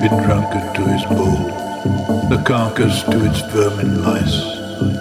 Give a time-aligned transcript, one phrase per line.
[0.00, 1.36] be drunkard to his bowl,
[2.30, 4.40] the carcass to its vermin lice,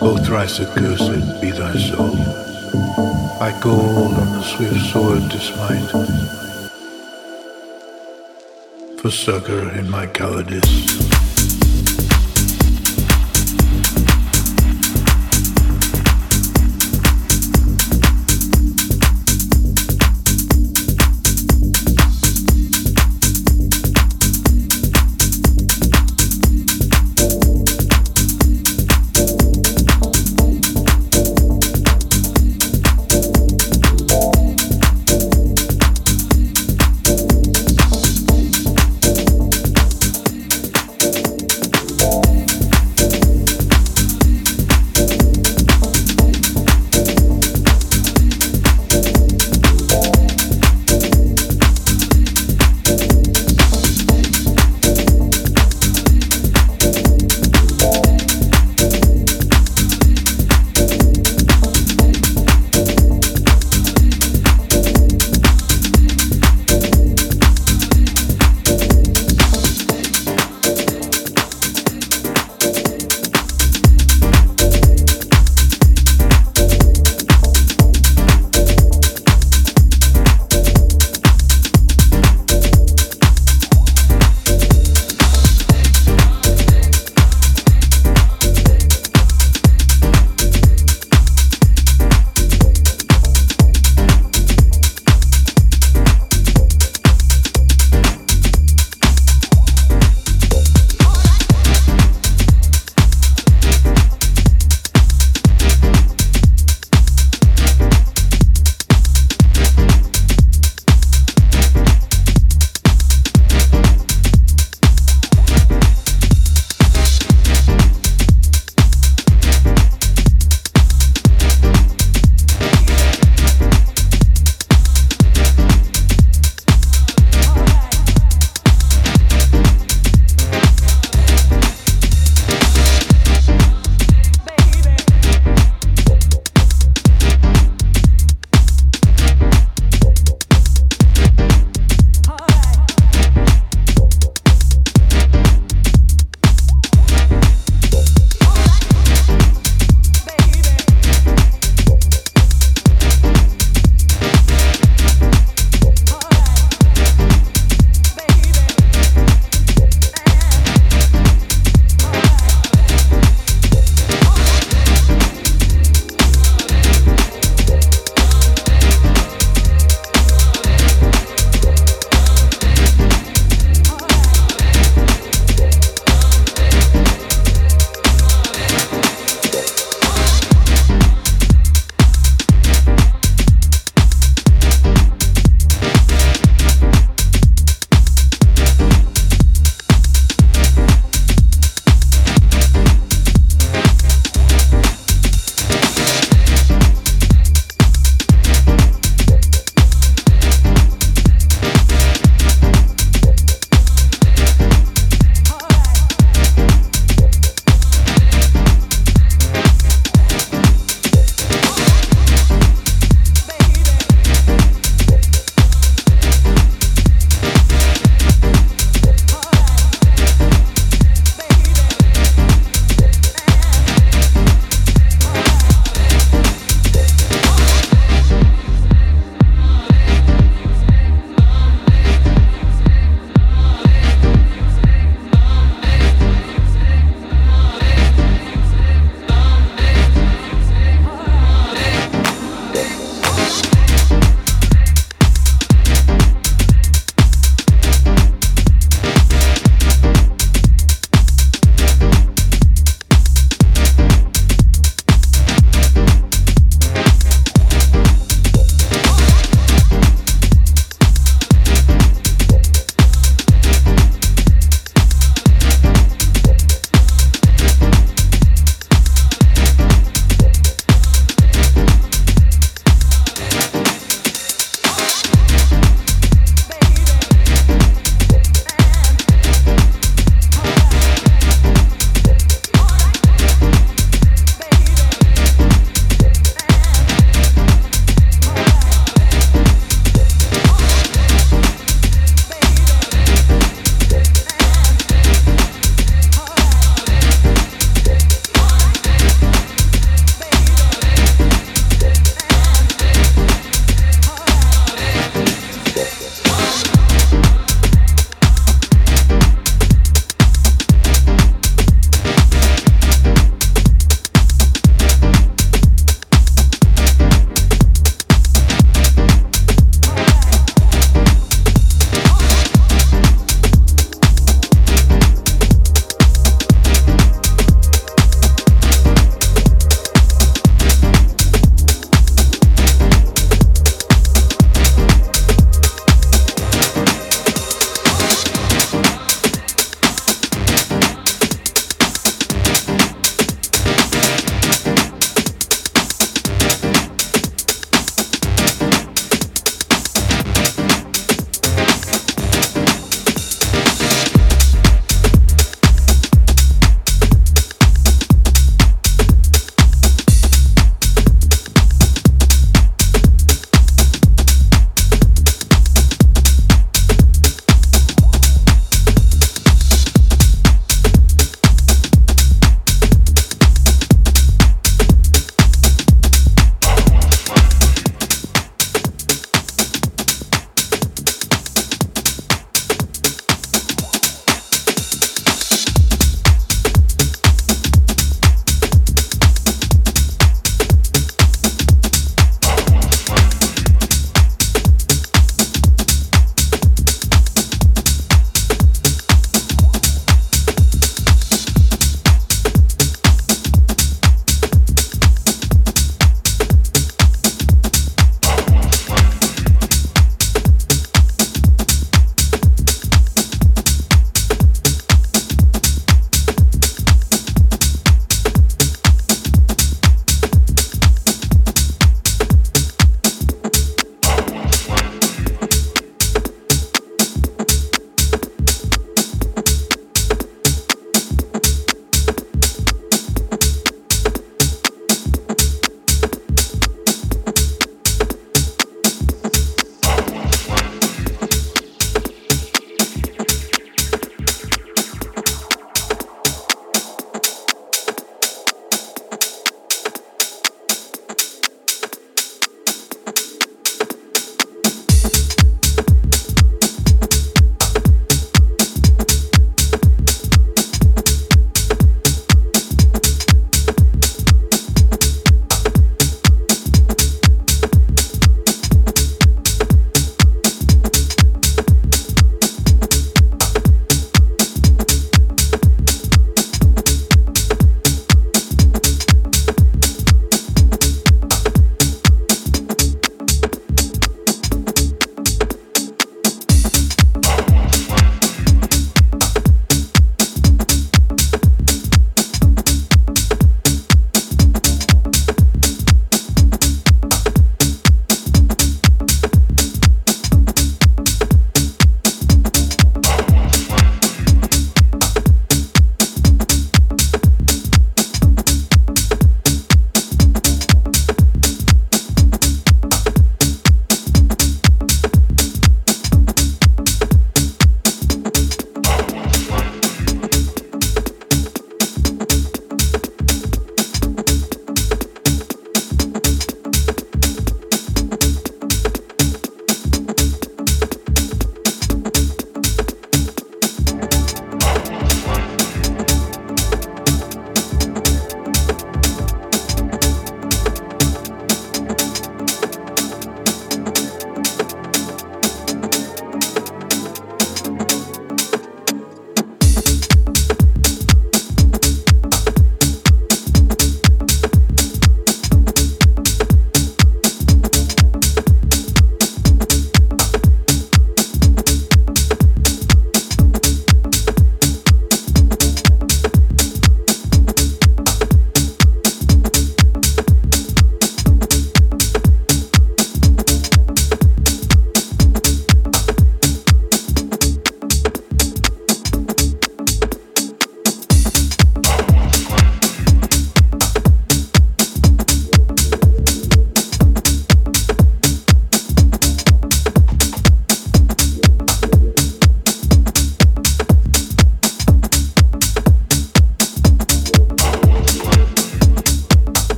[0.00, 2.16] O thrice accursed be thy soul.
[3.38, 5.90] I call on the swift sword to smite,
[9.00, 11.05] for succor in my cowardice.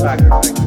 [0.00, 0.59] sacrifice.